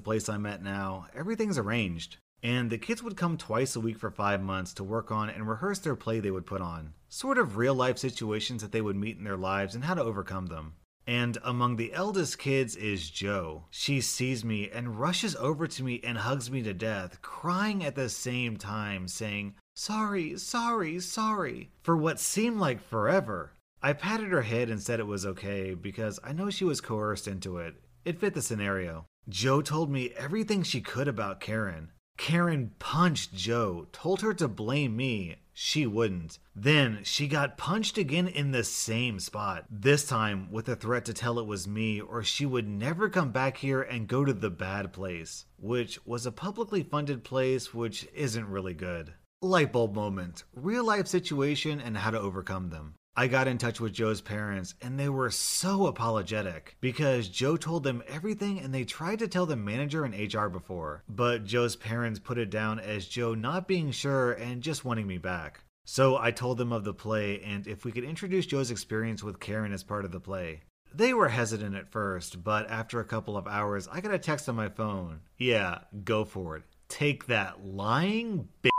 place 0.00 0.28
I'm 0.28 0.46
at 0.46 0.62
now. 0.62 1.06
Everything's 1.12 1.58
arranged. 1.58 2.18
And 2.42 2.70
the 2.70 2.78
kids 2.78 3.02
would 3.02 3.16
come 3.16 3.36
twice 3.36 3.74
a 3.74 3.80
week 3.80 3.98
for 3.98 4.10
five 4.10 4.40
months 4.42 4.72
to 4.74 4.84
work 4.84 5.10
on 5.10 5.28
and 5.28 5.48
rehearse 5.48 5.80
their 5.80 5.96
play 5.96 6.20
they 6.20 6.30
would 6.30 6.46
put 6.46 6.60
on. 6.60 6.92
Sort 7.08 7.38
of 7.38 7.56
real 7.56 7.74
life 7.74 7.98
situations 7.98 8.62
that 8.62 8.70
they 8.72 8.80
would 8.80 8.96
meet 8.96 9.18
in 9.18 9.24
their 9.24 9.36
lives 9.36 9.74
and 9.74 9.84
how 9.84 9.94
to 9.94 10.02
overcome 10.02 10.46
them. 10.46 10.74
And 11.08 11.38
among 11.42 11.76
the 11.76 11.94
eldest 11.94 12.38
kids 12.38 12.76
is 12.76 13.08
Joe. 13.08 13.64
She 13.70 14.02
sees 14.02 14.44
me 14.44 14.68
and 14.68 15.00
rushes 15.00 15.34
over 15.36 15.66
to 15.66 15.82
me 15.82 16.00
and 16.04 16.18
hugs 16.18 16.50
me 16.50 16.62
to 16.62 16.74
death, 16.74 17.22
crying 17.22 17.82
at 17.82 17.94
the 17.94 18.10
same 18.10 18.58
time, 18.58 19.08
saying, 19.08 19.54
Sorry, 19.74 20.36
sorry, 20.36 21.00
sorry, 21.00 21.70
for 21.82 21.96
what 21.96 22.20
seemed 22.20 22.60
like 22.60 22.82
forever. 22.82 23.54
I 23.82 23.94
patted 23.94 24.32
her 24.32 24.42
head 24.42 24.68
and 24.68 24.82
said 24.82 25.00
it 25.00 25.06
was 25.06 25.24
okay 25.24 25.72
because 25.72 26.20
I 26.22 26.32
know 26.32 26.50
she 26.50 26.64
was 26.64 26.82
coerced 26.82 27.26
into 27.26 27.56
it. 27.56 27.76
It 28.04 28.20
fit 28.20 28.34
the 28.34 28.42
scenario. 28.42 29.06
Joe 29.28 29.62
told 29.62 29.90
me 29.90 30.10
everything 30.16 30.62
she 30.62 30.80
could 30.80 31.08
about 31.08 31.40
Karen. 31.40 31.92
Karen 32.18 32.72
punched 32.78 33.32
Joe, 33.32 33.86
told 33.92 34.20
her 34.20 34.34
to 34.34 34.48
blame 34.48 34.96
me. 34.96 35.36
She 35.54 35.86
wouldn't. 35.86 36.38
Then 36.54 37.00
she 37.04 37.26
got 37.26 37.56
punched 37.56 37.96
again 37.96 38.28
in 38.28 38.50
the 38.50 38.64
same 38.64 39.18
spot, 39.18 39.64
this 39.70 40.04
time 40.04 40.52
with 40.52 40.68
a 40.68 40.76
threat 40.76 41.04
to 41.06 41.14
tell 41.14 41.38
it 41.38 41.46
was 41.46 41.66
me 41.66 42.00
or 42.00 42.22
she 42.22 42.44
would 42.44 42.68
never 42.68 43.08
come 43.08 43.30
back 43.30 43.56
here 43.56 43.80
and 43.80 44.06
go 44.08 44.24
to 44.24 44.32
the 44.32 44.50
bad 44.50 44.92
place, 44.92 45.46
which 45.58 46.04
was 46.04 46.26
a 46.26 46.32
publicly 46.32 46.82
funded 46.82 47.24
place 47.24 47.72
which 47.72 48.06
isn't 48.12 48.50
really 48.50 48.74
good. 48.74 49.14
Lightbulb 49.42 49.94
moment, 49.94 50.44
real 50.54 50.84
life 50.84 51.06
situation 51.06 51.80
and 51.80 51.96
how 51.96 52.10
to 52.10 52.20
overcome 52.20 52.70
them. 52.70 52.94
I 53.18 53.26
got 53.26 53.48
in 53.48 53.58
touch 53.58 53.80
with 53.80 53.94
Joe's 53.94 54.20
parents 54.20 54.76
and 54.80 54.96
they 54.96 55.08
were 55.08 55.32
so 55.32 55.88
apologetic 55.88 56.76
because 56.80 57.28
Joe 57.28 57.56
told 57.56 57.82
them 57.82 58.04
everything 58.06 58.60
and 58.60 58.72
they 58.72 58.84
tried 58.84 59.18
to 59.18 59.26
tell 59.26 59.44
the 59.44 59.56
manager 59.56 60.04
and 60.04 60.14
HR 60.14 60.46
before. 60.46 61.02
But 61.08 61.44
Joe's 61.44 61.74
parents 61.74 62.20
put 62.20 62.38
it 62.38 62.48
down 62.48 62.78
as 62.78 63.08
Joe 63.08 63.34
not 63.34 63.66
being 63.66 63.90
sure 63.90 64.34
and 64.34 64.62
just 64.62 64.84
wanting 64.84 65.08
me 65.08 65.18
back. 65.18 65.64
So 65.84 66.16
I 66.16 66.30
told 66.30 66.58
them 66.58 66.72
of 66.72 66.84
the 66.84 66.94
play 66.94 67.40
and 67.40 67.66
if 67.66 67.84
we 67.84 67.90
could 67.90 68.04
introduce 68.04 68.46
Joe's 68.46 68.70
experience 68.70 69.24
with 69.24 69.40
Karen 69.40 69.72
as 69.72 69.82
part 69.82 70.04
of 70.04 70.12
the 70.12 70.20
play. 70.20 70.60
They 70.94 71.12
were 71.12 71.28
hesitant 71.28 71.74
at 71.74 71.90
first, 71.90 72.44
but 72.44 72.70
after 72.70 73.00
a 73.00 73.04
couple 73.04 73.36
of 73.36 73.48
hours, 73.48 73.88
I 73.90 74.00
got 74.00 74.14
a 74.14 74.18
text 74.20 74.48
on 74.48 74.54
my 74.54 74.68
phone. 74.68 75.22
Yeah, 75.36 75.80
go 76.04 76.24
for 76.24 76.56
it. 76.56 76.62
Take 76.88 77.26
that 77.26 77.64
lying 77.64 78.48
bitch 78.62 78.70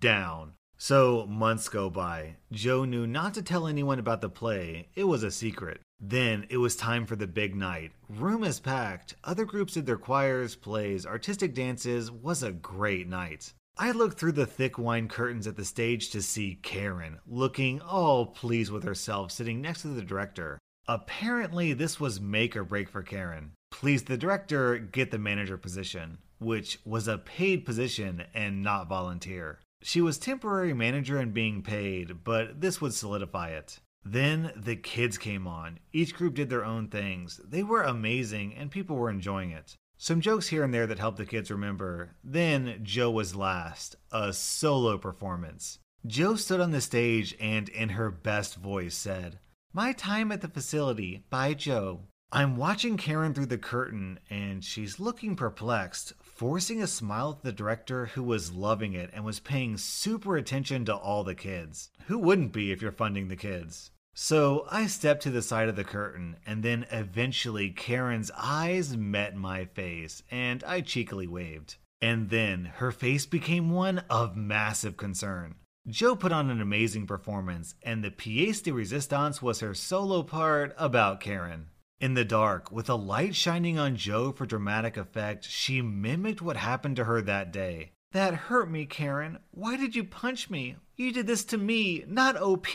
down. 0.00 0.52
So 0.82 1.26
months 1.26 1.68
go 1.68 1.90
by. 1.90 2.36
Joe 2.50 2.86
knew 2.86 3.06
not 3.06 3.34
to 3.34 3.42
tell 3.42 3.66
anyone 3.66 3.98
about 3.98 4.22
the 4.22 4.30
play, 4.30 4.88
it 4.94 5.04
was 5.04 5.22
a 5.22 5.30
secret. 5.30 5.82
Then 6.00 6.46
it 6.48 6.56
was 6.56 6.74
time 6.74 7.04
for 7.04 7.16
the 7.16 7.26
big 7.26 7.54
night. 7.54 7.92
Room 8.08 8.42
is 8.42 8.60
packed. 8.60 9.14
Other 9.22 9.44
groups 9.44 9.74
did 9.74 9.84
their 9.84 9.98
choirs, 9.98 10.56
plays, 10.56 11.04
artistic 11.04 11.52
dances. 11.52 12.10
Was 12.10 12.42
a 12.42 12.50
great 12.50 13.06
night. 13.06 13.52
I 13.76 13.90
looked 13.90 14.18
through 14.18 14.32
the 14.32 14.46
thick 14.46 14.78
wine 14.78 15.06
curtains 15.06 15.46
at 15.46 15.56
the 15.56 15.66
stage 15.66 16.08
to 16.10 16.22
see 16.22 16.58
Karen, 16.62 17.18
looking 17.26 17.82
all 17.82 18.24
pleased 18.24 18.72
with 18.72 18.84
herself, 18.84 19.32
sitting 19.32 19.60
next 19.60 19.82
to 19.82 19.88
the 19.88 20.00
director. 20.00 20.58
Apparently, 20.88 21.74
this 21.74 22.00
was 22.00 22.22
make 22.22 22.56
or 22.56 22.64
break 22.64 22.88
for 22.88 23.02
Karen. 23.02 23.52
Please 23.70 24.04
the 24.04 24.16
director 24.16 24.78
get 24.78 25.10
the 25.10 25.18
manager 25.18 25.58
position, 25.58 26.16
which 26.38 26.80
was 26.86 27.06
a 27.06 27.18
paid 27.18 27.66
position 27.66 28.24
and 28.32 28.62
not 28.62 28.88
volunteer. 28.88 29.58
She 29.82 30.00
was 30.00 30.18
temporary 30.18 30.74
manager 30.74 31.18
and 31.18 31.32
being 31.32 31.62
paid, 31.62 32.22
but 32.24 32.60
this 32.60 32.80
would 32.80 32.94
solidify 32.94 33.50
it. 33.50 33.80
Then 34.04 34.52
the 34.56 34.76
kids 34.76 35.18
came 35.18 35.46
on. 35.46 35.78
Each 35.92 36.14
group 36.14 36.34
did 36.34 36.48
their 36.48 36.64
own 36.64 36.88
things. 36.88 37.40
They 37.44 37.62
were 37.62 37.82
amazing 37.82 38.54
and 38.54 38.70
people 38.70 38.96
were 38.96 39.10
enjoying 39.10 39.50
it. 39.50 39.76
Some 39.98 40.22
jokes 40.22 40.48
here 40.48 40.64
and 40.64 40.72
there 40.72 40.86
that 40.86 40.98
helped 40.98 41.18
the 41.18 41.26
kids 41.26 41.50
remember. 41.50 42.16
Then 42.24 42.80
Joe 42.82 43.10
was 43.10 43.36
last, 43.36 43.96
a 44.10 44.32
solo 44.32 44.96
performance. 44.96 45.78
Joe 46.06 46.36
stood 46.36 46.60
on 46.60 46.70
the 46.70 46.80
stage 46.80 47.36
and, 47.38 47.68
in 47.68 47.90
her 47.90 48.10
best 48.10 48.54
voice, 48.54 48.94
said, 48.94 49.38
My 49.74 49.92
time 49.92 50.32
at 50.32 50.40
the 50.40 50.48
facility 50.48 51.24
by 51.28 51.52
Joe. 51.52 52.00
I'm 52.32 52.56
watching 52.56 52.96
Karen 52.96 53.34
through 53.34 53.46
the 53.46 53.58
curtain 53.58 54.20
and 54.30 54.64
she's 54.64 55.00
looking 55.00 55.36
perplexed, 55.36 56.14
forcing 56.40 56.80
a 56.80 56.86
smile 56.86 57.32
at 57.32 57.42
the 57.42 57.52
director 57.52 58.06
who 58.06 58.22
was 58.22 58.50
loving 58.50 58.94
it 58.94 59.10
and 59.12 59.22
was 59.22 59.38
paying 59.40 59.76
super 59.76 60.38
attention 60.38 60.86
to 60.86 60.96
all 60.96 61.22
the 61.22 61.34
kids. 61.34 61.90
Who 62.06 62.16
wouldn't 62.16 62.50
be 62.50 62.72
if 62.72 62.80
you're 62.80 62.92
funding 62.92 63.28
the 63.28 63.36
kids? 63.36 63.90
So 64.14 64.66
I 64.70 64.86
stepped 64.86 65.22
to 65.24 65.30
the 65.30 65.42
side 65.42 65.68
of 65.68 65.76
the 65.76 65.84
curtain, 65.84 66.36
and 66.46 66.62
then 66.62 66.86
eventually 66.90 67.68
Karen's 67.68 68.30
eyes 68.34 68.96
met 68.96 69.36
my 69.36 69.66
face, 69.66 70.22
and 70.30 70.64
I 70.64 70.80
cheekily 70.80 71.26
waved. 71.26 71.76
And 72.00 72.30
then 72.30 72.72
her 72.76 72.90
face 72.90 73.26
became 73.26 73.68
one 73.68 73.98
of 74.08 74.34
massive 74.34 74.96
concern. 74.96 75.56
Joe 75.88 76.16
put 76.16 76.32
on 76.32 76.48
an 76.48 76.62
amazing 76.62 77.06
performance, 77.06 77.74
and 77.82 78.02
the 78.02 78.10
pièce 78.10 78.62
de 78.62 78.70
résistance 78.70 79.42
was 79.42 79.60
her 79.60 79.74
solo 79.74 80.22
part 80.22 80.74
about 80.78 81.20
Karen. 81.20 81.66
In 82.00 82.14
the 82.14 82.24
dark, 82.24 82.72
with 82.72 82.88
a 82.88 82.94
light 82.94 83.36
shining 83.36 83.78
on 83.78 83.94
Joe 83.94 84.32
for 84.32 84.46
dramatic 84.46 84.96
effect, 84.96 85.44
she 85.44 85.82
mimicked 85.82 86.40
what 86.40 86.56
happened 86.56 86.96
to 86.96 87.04
her 87.04 87.20
that 87.20 87.52
day. 87.52 87.92
That 88.12 88.32
hurt 88.34 88.70
me, 88.70 88.86
Karen. 88.86 89.38
Why 89.50 89.76
did 89.76 89.94
you 89.94 90.04
punch 90.04 90.48
me? 90.48 90.76
You 90.96 91.12
did 91.12 91.26
this 91.26 91.44
to 91.44 91.58
me, 91.58 92.04
not 92.08 92.40
OP. 92.40 92.66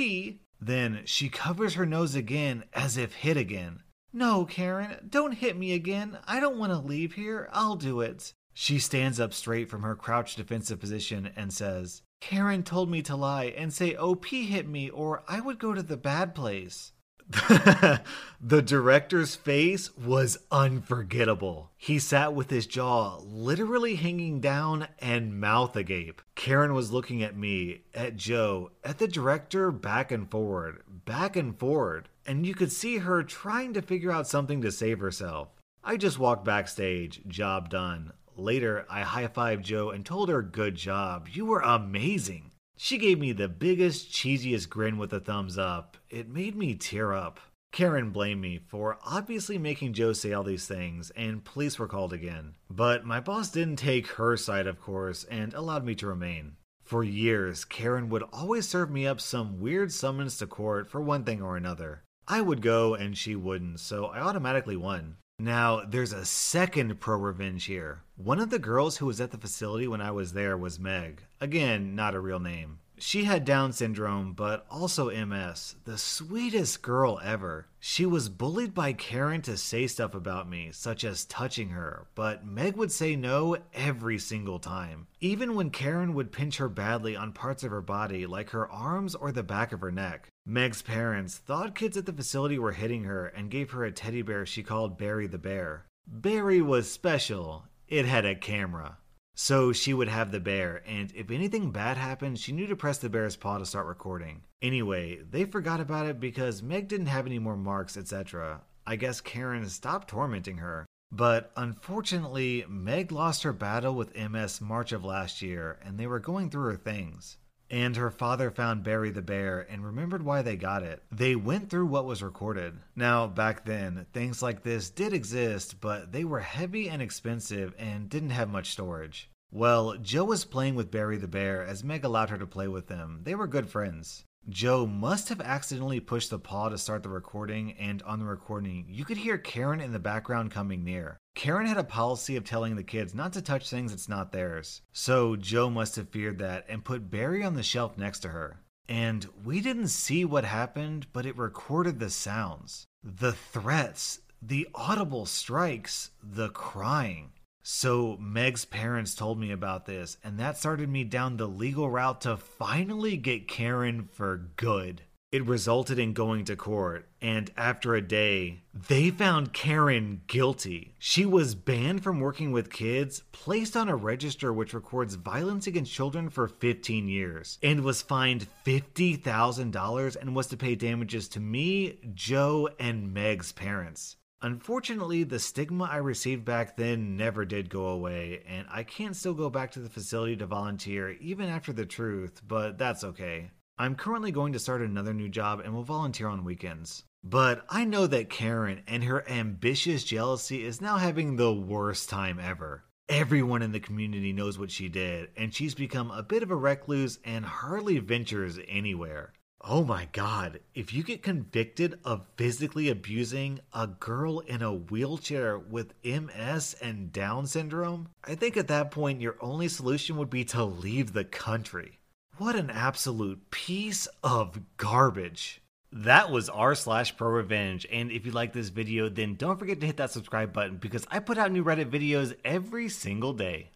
Then 0.62 1.02
she 1.06 1.30
covers 1.30 1.74
her 1.74 1.88
nose 1.88 2.14
again, 2.14 2.66
as 2.72 2.98
if 2.98 3.16
hit 3.16 3.36
again. 3.36 3.80
No, 4.14 4.46
Karen, 4.46 5.08
don't 5.10 5.34
hit 5.34 5.58
me 5.58 5.74
again. 5.74 6.20
I 6.28 6.40
don't 6.40 6.60
want 6.60 6.72
to 6.72 6.78
leave 6.78 7.14
here. 7.14 7.50
I'll 7.52 7.76
do 7.76 8.02
it. 8.02 8.32
She 8.54 8.78
stands 8.78 9.20
up 9.20 9.34
straight 9.34 9.70
from 9.72 9.82
her 9.82 9.96
crouched 9.96 10.38
defensive 10.38 10.80
position 10.80 11.32
and 11.36 11.52
says, 11.52 12.04
Karen 12.22 12.64
told 12.64 12.92
me 12.92 13.02
to 13.02 13.16
lie 13.16 13.46
and 13.46 13.74
say 13.74 13.96
OP 13.96 14.28
hit 14.28 14.68
me 14.68 14.90
or 14.90 15.24
I 15.28 15.42
would 15.42 15.60
go 15.60 15.74
to 15.74 15.84
the 15.84 15.98
bad 15.98 16.36
place. 16.36 16.94
the 18.42 18.62
director's 18.62 19.36
face 19.36 19.96
was 19.98 20.38
unforgettable. 20.52 21.72
He 21.76 21.98
sat 21.98 22.34
with 22.34 22.52
his 22.52 22.68
jaw 22.68 23.18
literally 23.24 23.96
hanging 23.96 24.40
down 24.40 24.88
and 25.00 25.40
mouth 25.40 25.76
agape. 25.76 26.22
Karen 26.36 26.74
was 26.76 26.92
looking 26.92 27.24
at 27.24 27.36
me, 27.36 27.82
at 27.96 28.16
Joe, 28.16 28.72
at 28.84 29.00
the 29.00 29.08
director, 29.08 29.72
back 29.72 30.12
and 30.12 30.30
forward, 30.30 30.84
back 31.06 31.36
and 31.36 31.58
forward, 31.58 32.10
and 32.28 32.46
you 32.46 32.54
could 32.54 32.72
see 32.72 32.98
her 33.00 33.24
trying 33.24 33.74
to 33.74 33.82
figure 33.82 34.12
out 34.12 34.28
something 34.28 34.62
to 34.62 34.72
save 34.72 35.00
herself. 35.00 35.50
I 35.84 35.98
just 35.98 36.20
walked 36.20 36.46
backstage, 36.46 37.22
job 37.28 37.70
done. 37.70 38.14
Later, 38.38 38.86
I 38.90 39.02
high 39.02 39.28
fived 39.28 39.62
Joe 39.62 39.90
and 39.90 40.06
told 40.06 40.30
her, 40.30 40.42
Good 40.42 40.76
job, 40.76 41.30
you 41.32 41.46
were 41.46 41.62
amazing. 41.62 42.52
She 42.78 42.98
gave 42.98 43.20
me 43.20 43.32
the 43.32 43.48
biggest, 43.48 44.12
cheesiest 44.12 44.70
grin 44.70 44.98
with 44.98 45.14
a 45.14 45.20
thumbs 45.20 45.58
up. 45.58 45.98
It 46.10 46.30
made 46.30 46.56
me 46.56 46.76
tear 46.76 47.14
up. 47.14 47.40
Karen 47.72 48.12
blamed 48.12 48.42
me 48.42 48.58
for 48.58 48.98
obviously 49.06 49.58
making 49.58 49.94
Joe 49.94 50.14
say 50.14 50.32
all 50.32 50.44
these 50.44 50.68
things, 50.68 51.12
and 51.12 51.44
police 51.44 51.78
were 51.78 51.88
called 51.88 52.14
again. 52.14 52.56
But 52.70 53.06
my 53.06 53.20
boss 53.20 53.50
didn't 53.50 53.78
take 53.78 54.08
her 54.12 54.38
side, 54.38 54.68
of 54.68 54.80
course, 54.80 55.26
and 55.26 55.54
allowed 55.54 55.84
me 55.86 55.96
to 55.96 56.08
remain. 56.08 56.58
For 56.84 57.04
years, 57.04 57.66
Karen 57.66 58.10
would 58.10 58.24
always 58.32 58.68
serve 58.68 58.92
me 58.92 59.08
up 59.08 59.20
some 59.20 59.60
weird 59.60 59.92
summons 59.92 60.38
to 60.38 60.48
court 60.48 60.90
for 60.90 61.02
one 61.02 61.24
thing 61.24 61.42
or 61.42 61.58
another. 61.58 62.04
I 62.28 62.42
would 62.42 62.62
go 62.62 62.94
and 62.96 63.18
she 63.18 63.36
wouldn't, 63.36 63.80
so 63.80 64.06
I 64.06 64.20
automatically 64.20 64.78
won. 64.78 65.18
Now, 65.38 65.84
there's 65.86 66.14
a 66.14 66.24
second 66.24 67.02
pro 67.02 67.18
revenge 67.18 67.66
here. 67.66 68.04
One 68.16 68.40
of 68.40 68.50
the 68.50 68.60
girls 68.60 68.98
who 68.98 69.06
was 69.06 69.20
at 69.20 69.32
the 69.32 69.38
facility 69.38 69.86
when 69.86 70.00
I 70.00 70.12
was 70.12 70.32
there 70.32 70.58
was 70.58 70.80
Meg. 70.80 71.24
Again, 71.42 71.94
not 71.94 72.16
a 72.16 72.22
real 72.22 72.40
name. 72.40 72.80
She 72.98 73.26
had 73.26 73.44
Down 73.44 73.74
syndrome, 73.74 74.34
but 74.34 74.66
also 74.70 75.10
MS. 75.10 75.76
The 75.84 75.98
sweetest 75.98 76.82
girl 76.82 77.20
ever. 77.24 77.68
She 77.80 78.06
was 78.06 78.30
bullied 78.30 78.74
by 78.74 78.94
Karen 78.94 79.42
to 79.44 79.58
say 79.58 79.88
stuff 79.88 80.16
about 80.16 80.50
me, 80.50 80.70
such 80.72 81.04
as 81.04 81.26
touching 81.26 81.70
her, 81.70 82.08
but 82.16 82.46
Meg 82.46 82.78
would 82.78 82.92
say 82.92 83.16
no 83.16 83.58
every 83.74 84.18
single 84.18 84.60
time. 84.60 85.08
Even 85.20 85.56
when 85.56 85.70
Karen 85.72 86.14
would 86.14 86.32
pinch 86.32 86.58
her 86.58 86.70
badly 86.70 87.16
on 87.16 87.34
parts 87.34 87.64
of 87.64 87.72
her 87.72 87.82
body, 87.82 88.26
like 88.26 88.52
her 88.52 88.70
arms 88.72 89.14
or 89.14 89.32
the 89.32 89.44
back 89.44 89.72
of 89.72 89.82
her 89.82 89.92
neck. 89.92 90.30
Meg's 90.46 90.82
parents 90.82 91.38
thought 91.38 91.76
kids 91.76 91.98
at 91.98 92.06
the 92.06 92.14
facility 92.14 92.58
were 92.58 92.72
hitting 92.72 93.04
her 93.04 93.28
and 93.28 93.52
gave 93.52 93.72
her 93.72 93.84
a 93.84 93.92
teddy 93.92 94.22
bear 94.22 94.46
she 94.46 94.64
called 94.64 94.98
Barry 94.98 95.28
the 95.28 95.38
Bear. 95.38 95.86
Barry 96.08 96.62
was 96.62 96.92
special. 96.92 97.66
It 97.88 98.06
had 98.06 98.26
a 98.26 98.36
camera. 98.36 98.98
So 99.38 99.74
she 99.74 99.94
would 99.94 100.08
have 100.08 100.32
the 100.32 100.40
bear, 100.40 100.82
and 100.88 101.12
if 101.14 101.30
anything 101.30 101.72
bad 101.72 101.98
happened, 101.98 102.40
she 102.40 102.54
knew 102.54 102.68
to 102.68 102.76
press 102.76 103.00
the 103.00 103.10
bear's 103.10 103.36
paw 103.36 103.58
to 103.58 103.66
start 103.66 103.86
recording. 103.86 104.44
Anyway, 104.62 105.20
they 105.30 105.44
forgot 105.44 105.82
about 105.82 106.08
it 106.08 106.22
because 106.22 106.64
Meg 106.64 106.88
didn't 106.88 107.08
have 107.08 107.26
any 107.26 107.38
more 107.38 107.58
marks, 107.58 107.98
etc. 107.98 108.62
I 108.88 108.96
guess 108.96 109.20
Karen 109.20 109.68
stopped 109.68 110.08
tormenting 110.08 110.58
her. 110.58 110.86
But 111.12 111.52
unfortunately, 111.58 112.66
Meg 112.68 113.12
lost 113.12 113.44
her 113.44 113.54
battle 113.54 113.94
with 113.94 114.16
MS 114.18 114.62
March 114.62 114.92
of 114.92 115.04
last 115.04 115.42
year, 115.42 115.80
and 115.84 116.00
they 116.00 116.08
were 116.08 116.20
going 116.20 116.50
through 116.50 116.72
her 116.72 116.78
things. 116.78 117.38
And 117.70 117.96
her 117.96 118.12
father 118.12 118.52
found 118.52 118.84
Barry 118.84 119.12
the 119.12 119.22
Bear 119.22 119.66
and 119.70 119.84
remembered 119.84 120.24
why 120.24 120.42
they 120.42 120.56
got 120.56 120.84
it. 120.84 121.04
They 121.12 121.36
went 121.36 121.70
through 121.70 121.88
what 121.88 122.06
was 122.06 122.24
recorded. 122.24 122.80
Now, 122.96 123.28
back 123.28 123.66
then, 123.66 124.06
things 124.14 124.42
like 124.42 124.64
this 124.64 124.90
did 124.90 125.14
exist, 125.14 125.82
but 125.82 126.12
they 126.12 126.24
were 126.24 126.40
heavy 126.40 126.90
and 126.90 127.02
expensive 127.02 127.74
and 127.78 128.10
didn't 128.10 128.30
have 128.32 128.50
much 128.50 128.72
storage. 128.72 129.30
Well, 129.52 129.96
Joe 129.98 130.26
was 130.26 130.46
playing 130.46 130.76
with 130.76 130.92
Barry 130.92 131.18
the 131.18 131.28
Bear 131.28 131.64
as 131.64 131.84
Meg 131.84 132.04
allowed 132.04 132.30
her 132.30 132.38
to 132.38 132.48
play 132.48 132.68
with 132.68 132.88
them. 132.88 133.22
They 133.24 133.36
were 133.36 133.48
good 133.48 133.70
friends. 133.70 134.26
Joe 134.48 134.86
must 134.86 135.30
have 135.30 135.42
accidentally 135.42 136.00
pushed 136.00 136.30
the 136.30 136.38
paw 136.38 136.70
to 136.70 136.78
start 136.78 137.02
the 137.02 137.10
recording, 137.10 137.72
and 137.74 138.04
on 138.04 138.20
the 138.20 138.26
recording, 138.26 138.86
you 138.88 139.04
could 139.04 139.18
hear 139.18 139.38
Karen 139.40 139.82
in 139.82 139.92
the 139.92 140.00
background 140.00 140.52
coming 140.52 140.84
near. 140.84 141.18
Karen 141.36 141.68
had 141.68 141.78
a 141.78 141.84
policy 141.84 142.38
of 142.38 142.46
telling 142.46 142.76
the 142.76 142.84
kids 142.84 143.14
not 143.14 143.34
to 143.34 143.42
touch 143.42 143.70
things 143.70 143.92
that's 143.92 144.10
not 144.10 144.32
theirs. 144.32 144.82
So 144.94 145.36
Joe 145.36 145.70
must 145.70 145.98
have 145.98 146.10
feared 146.10 146.40
that 146.40 146.66
and 146.68 146.84
put 146.84 147.12
Barry 147.12 147.44
on 147.44 147.54
the 147.54 147.64
shelf 147.64 147.98
next 147.98 148.20
to 148.20 148.30
her. 148.30 148.62
And 148.88 149.28
we 149.44 149.62
didn't 149.62 149.90
see 149.90 150.26
what 150.26 150.46
happened, 150.46 151.08
but 151.12 151.26
it 151.26 151.38
recorded 151.38 152.00
the 152.00 152.10
sounds 152.10 152.88
the 153.04 153.34
threats, 153.34 154.22
the 154.42 154.68
audible 154.74 155.26
strikes, 155.28 156.10
the 156.24 156.50
crying. 156.50 157.32
So 157.62 158.16
Meg's 158.20 158.64
parents 158.66 159.16
told 159.16 159.40
me 159.40 159.52
about 159.52 159.86
this, 159.86 160.18
and 160.24 160.40
that 160.40 160.58
started 160.58 160.88
me 160.88 161.04
down 161.04 161.38
the 161.38 161.48
legal 161.48 161.90
route 161.90 162.22
to 162.22 162.38
finally 162.38 163.18
get 163.18 163.48
Karen 163.48 164.08
for 164.12 164.50
good. 164.56 165.02
It 165.36 165.46
resulted 165.46 166.00
in 166.00 166.14
going 166.14 166.46
to 166.46 166.56
court, 166.56 167.10
and 167.22 167.52
after 167.58 167.94
a 167.94 168.02
day, 168.02 168.64
they 168.74 169.10
found 169.10 169.52
Karen 169.52 170.22
guilty. 170.28 170.94
She 170.98 171.26
was 171.26 171.56
banned 171.56 172.04
from 172.04 172.22
working 172.22 172.54
with 172.54 172.72
kids, 172.72 173.22
placed 173.34 173.76
on 173.76 173.90
a 173.90 173.98
register 173.98 174.54
which 174.54 174.74
records 174.74 175.16
violence 175.16 175.68
against 175.68 175.92
children 175.92 176.30
for 176.30 176.48
15 176.48 177.10
years, 177.10 177.60
and 177.62 177.82
was 177.82 178.02
fined 178.02 178.48
$50,000 178.66 180.16
and 180.16 180.36
was 180.38 180.48
to 180.48 180.56
pay 180.56 180.74
damages 180.74 181.28
to 181.28 181.42
me, 181.42 182.00
Joe, 182.14 182.70
and 182.80 183.14
Meg's 183.14 183.52
parents. 183.52 184.16
Unfortunately, 184.42 185.26
the 185.26 185.40
stigma 185.40 185.84
I 185.84 185.98
received 185.98 186.46
back 186.46 186.78
then 186.78 187.18
never 187.18 187.44
did 187.44 187.70
go 187.70 187.88
away, 187.88 188.42
and 188.48 188.68
I 188.72 188.84
can't 188.84 189.18
still 189.18 189.34
go 189.34 189.50
back 189.50 189.72
to 189.72 189.80
the 189.80 189.90
facility 189.90 190.38
to 190.38 190.46
volunteer 190.46 191.10
even 191.10 191.50
after 191.50 191.74
the 191.74 191.86
truth, 191.86 192.42
but 192.48 192.78
that's 192.78 193.04
okay. 193.04 193.52
I'm 193.78 193.96
currently 193.96 194.32
going 194.32 194.54
to 194.54 194.60
start 194.60 194.82
another 194.82 195.14
new 195.14 195.28
job 195.28 195.60
and 195.60 195.74
will 195.74 195.84
volunteer 195.84 196.30
on 196.30 196.46
weekends. 196.46 197.04
But 197.26 197.66
I 197.68 197.84
know 197.84 198.08
that 198.08 198.30
Karen 198.30 198.82
and 198.88 199.04
her 199.04 199.28
ambitious 199.30 200.06
jealousy 200.06 200.64
is 200.64 200.80
now 200.80 200.96
having 200.96 201.36
the 201.36 201.54
worst 201.54 202.08
time 202.10 202.40
ever. 202.40 202.86
Everyone 203.10 203.62
in 203.62 203.74
the 203.74 203.82
community 203.82 204.32
knows 204.32 204.58
what 204.58 204.72
she 204.72 204.88
did, 204.88 205.30
and 205.36 205.54
she's 205.54 205.76
become 205.76 206.10
a 206.10 206.24
bit 206.24 206.42
of 206.42 206.52
a 206.52 206.56
recluse 206.56 207.20
and 207.26 207.44
hardly 207.44 208.00
ventures 208.00 208.58
anywhere. 208.66 209.34
Oh 209.60 209.84
my 209.84 210.08
god, 210.14 210.62
if 210.74 210.94
you 210.94 211.04
get 211.04 211.22
convicted 211.22 212.00
of 212.06 212.28
physically 212.38 212.88
abusing 212.88 213.60
a 213.74 213.88
girl 213.88 214.40
in 214.40 214.62
a 214.62 214.74
wheelchair 214.74 215.60
with 215.60 215.94
MS 216.06 216.76
and 216.82 217.12
Down 217.12 217.46
syndrome, 217.46 218.08
I 218.24 218.36
think 218.36 218.56
at 218.56 218.70
that 218.70 218.92
point 218.92 219.20
your 219.20 219.36
only 219.42 219.68
solution 219.68 220.16
would 220.16 220.30
be 220.30 220.46
to 220.46 220.64
leave 220.64 221.12
the 221.12 221.26
country. 221.26 222.00
What 222.38 222.58
an 222.58 222.70
absolute 222.70 223.50
piece 223.50 224.08
of 224.22 224.60
garbage. 224.76 225.62
That 225.94 226.30
was 226.30 226.50
r 226.50 226.76
slash 226.76 227.16
pro 227.16 227.30
revenge, 227.30 227.88
and 227.90 228.12
if 228.12 228.26
you 228.26 228.34
like 228.34 228.52
this 228.52 228.68
video, 228.68 229.08
then 229.08 229.36
don't 229.36 229.58
forget 229.58 229.80
to 229.80 229.86
hit 229.86 229.96
that 229.98 230.12
subscribe 230.12 230.52
button 230.52 230.76
because 230.76 231.08
I 231.10 231.20
put 231.20 231.38
out 231.38 231.54
new 231.54 231.64
Reddit 231.64 231.90
videos 231.90 232.36
every 232.44 232.90
single 232.90 233.32
day. 233.32 233.70